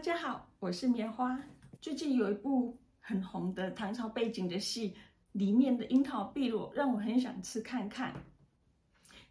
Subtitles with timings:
[0.00, 1.38] 大家好，我是棉花。
[1.78, 4.94] 最近有一部很红的唐朝背景的戏，
[5.32, 8.14] 里面的樱桃碧螺让我很想吃看看。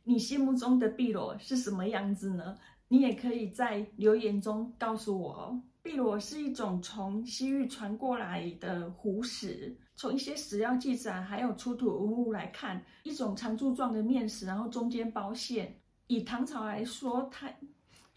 [0.04, 2.56] 你心目中的碧螺是什么样子呢？
[2.88, 5.60] 你也可以在留言中告诉我哦。
[5.82, 15.76] 碧螺是一种从西域传过来的湖食，从一些史料记载还有出土文物来看，一种长柱状的面食，然后中间包馅。
[16.06, 17.52] 以唐朝来说，它。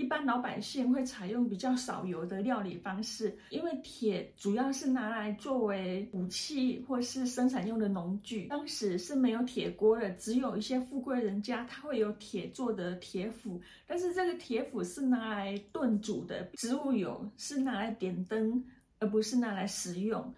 [0.02, 8.48] 一般老百姓会采用比较少油的料理方式，因为铁主要是拿来作为武器或是生产用的农具。
[8.48, 18.64] 当时是没有铁锅的，只有一些富贵人家他会有铁做的铁釜，但是这个铁釜是拿来炖煮的，植物油是拿来点灯，
[18.98, 20.34] 而不是拿来食用。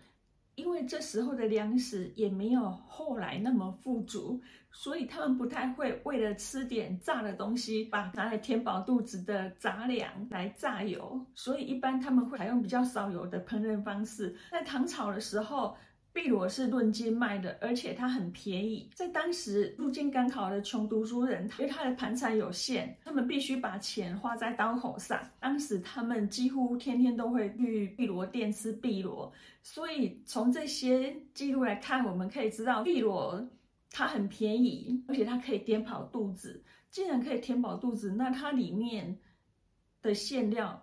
[0.55, 4.41] 因为这时候的粮食也没有后来那么富足，
[4.71, 11.25] 所以他们不太会为了吃点炸的东西，把拿来填饱肚子的杂粮来榨油。
[11.35, 14.37] 所以一般他们会采用比较少油的烹饪方式。
[14.51, 15.77] 在唐朝的时候。
[16.15, 18.89] 碧螺是论斤卖的，而且它很便宜。
[18.95, 25.21] 在当时入京赶考的穷读书人，因为他的盘缠有限，他们必须把钱花在刀口上。
[25.41, 29.31] 当时他们几乎天天都会去碧螺店吃碧螺，
[29.65, 33.45] 所以从这些记录来看，我们可以知道碧螺
[33.91, 36.63] 它很便宜，而且它可以填饱肚子。
[36.93, 39.19] 既然可以填饱肚子，那它里面
[40.01, 40.81] 的馅料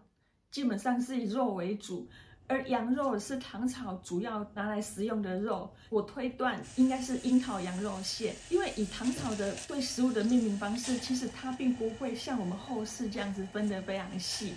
[0.51, 2.09] 基本上是以肉为主。
[2.51, 14.53] 而羊肉是唐朝主要拿来食用的肉，我推断应该是樱桃羊肉馅，因为以唐朝的对食物的命名方式，其实它并不会像我们后世这样子分得非常细，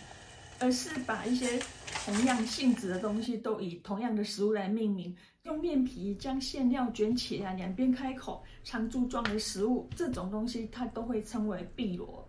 [0.59, 1.63] 而是把一些
[2.05, 12.24] 同样性质的东西都以同样的食物来命名，用面皮将馅料卷起来，两边开口，长柱状的食物，这种东西它都会称为碧螺。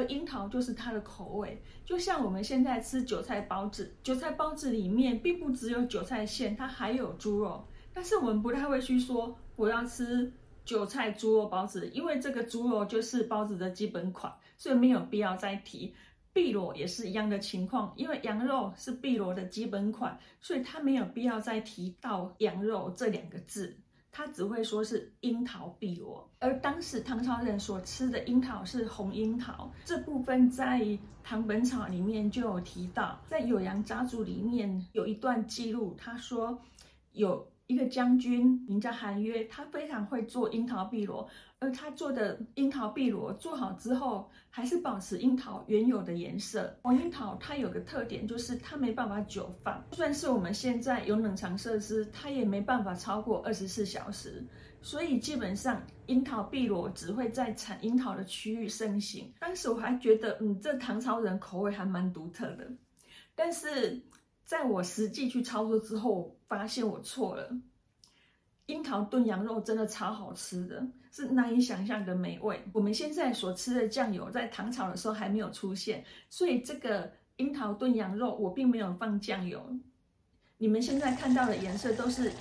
[0.00, 7.62] 而樱桃就是它的口味，就像我们现在吃韭菜包子，韭菜包子里面并不只有韭菜馅，它还有猪肉。
[7.92, 10.32] 但是我们不太会去说我要吃
[10.64, 15.94] 韭菜猪肉包子，因为这个猪肉就是包子的基本款，所以没有必要再提。
[16.32, 23.76] 碧螺也是一样的情况，因为羊肉是碧螺的基本款，所以它没有必要再提到羊肉这两个字。
[24.12, 30.80] 他只会说是樱桃碧螺，而当时唐朝人所吃的樱桃是红樱桃，这部分在
[31.22, 36.58] 《唐本草》里面就有提到，在《酉阳杂族》里面有一段记录，他说
[37.12, 37.46] 有。
[37.70, 41.28] 一个将军名叫韩约，他非常会做樱桃碧螺，
[41.60, 46.76] 而他做的樱桃碧螺做好之后，还是保持樱桃原有的颜色。
[46.82, 54.44] 黄樱桃它有个特点，就是它没办法久放，就算是我们现在有冷藏设施，它也没办法超过二十四小时。
[54.82, 59.32] 所以基本上樱桃碧螺只会在产樱桃的区域盛行。
[59.38, 62.66] 当时我还觉得，嗯，这唐朝人口味还蛮独特的，
[63.36, 64.02] 但是。
[64.50, 67.48] 在我实际去操作之后，发现我错了。
[68.66, 72.60] 樱桃炖羊肉真的超好吃的，是难以想象的美味。
[72.72, 79.64] 我们现在所吃的酱油，在唐朝的时候还没有出现，所以这个樱桃炖羊肉我并没有放酱油。
[80.58, 82.32] 你们现在看到的颜色都是。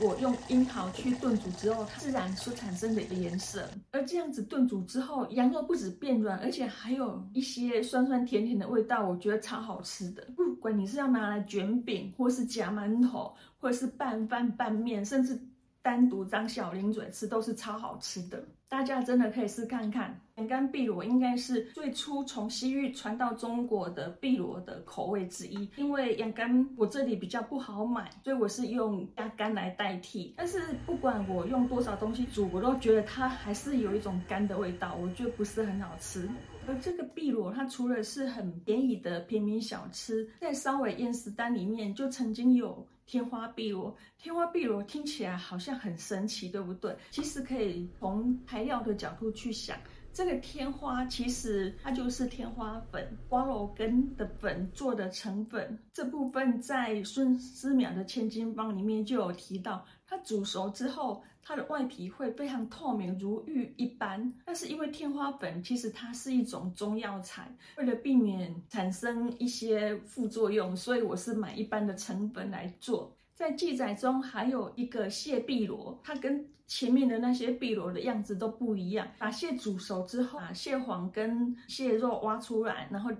[0.00, 3.68] 我用樱桃去炖煮之后，它自然所产生的一个颜色。
[3.92, 10.26] 而这样子炖煮之后，羊肉不止变软，而且还有一些酸酸甜甜的味道，我觉得超好吃的。
[10.36, 15.40] 不管你是要拿来卷饼，或是夹馒头，或者是拌饭拌面，甚至。
[15.82, 20.20] 单独当小零嘴吃都是超好吃的，大家真的可以试看看。
[20.36, 25.70] 羊肝碧螺应该是最初从西域传到中国的碧螺的口味之一。
[25.76, 30.34] 因为羊肝我这里比较不好买，所以我是用鸭肝来代替。
[30.36, 36.28] 但是不管我用多少东西煮，我都觉得它还是有一种干的味道，我觉得不是很好吃。
[36.68, 42.86] 而这个碧螺，它除了是很便宜的平民小吃，在稍微宴食单里面就曾经有。
[43.06, 46.92] 天花碧螺，天花碧螺听起来好像很神奇，对不对？
[47.12, 49.78] 其实可以从材料的角度去想，
[50.16, 55.78] 这个天花其实它就是天花粉，瓜蒌根的粉做的成粉。
[55.92, 64.32] 这部分在孙思邈的《千金方》里面就有提到，它煮熟之后，它的外皮会非常透明，如玉一般。
[64.46, 73.14] 但是因为天花粉其实它是一种中药材，为了避免产生一些副作用，所以我是买一般的成粉来做。
[73.36, 79.06] 在记载中还有一个蟹碧螺，它跟前面的那些碧螺的样子都不一样。
[79.18, 83.10] 把蟹煮熟之后，把蟹黄跟蟹肉挖出来，然后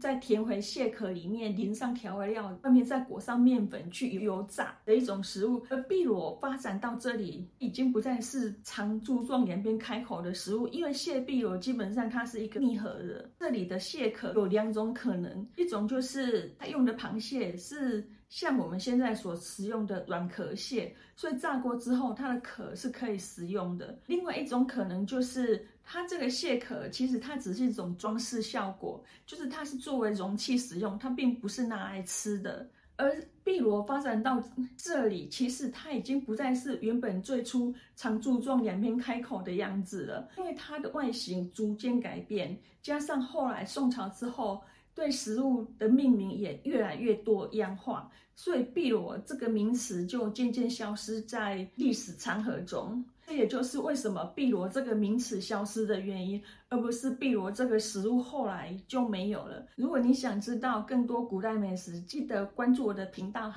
[0.00, 5.64] 再填回蟹壳里面，淋上调味料，外面再裹上面粉去油炸的一种食物。
[5.70, 13.30] 而碧螺发展到这里，已经不再是长柱状两边开口的食物，因为蟹碧螺基本上它是一个密合的。
[13.38, 18.04] 这里的蟹壳有两种可能，一种就是它用的螃蟹是。
[18.28, 23.96] 像我们现在所食用的软壳蟹，所以炸过之后，它的壳是可以食用的。
[24.06, 32.68] 另外一种可能就是，它这个蟹壳其实它只是一种装饰效果，就是它是作为容器使用，它并不是拿来吃的。
[32.96, 33.14] 而
[33.44, 34.42] 碧螺发展到
[34.76, 44.60] 这里，其实它已经不再是原本最初长柱状两边开口的样子了，因为它的外形逐渐改变，加上后来宋朝之后。
[44.96, 53.04] 对食物的命名也越来越多样化，所以碧螺这个名词就渐渐消失在历史长河中。
[53.26, 59.66] 这也就是为什么碧螺这个名词消失的原因，而不是碧螺这个食物后来就没有了。
[59.74, 63.52] 如果你想知道更多古代美食，记得关注我的频道。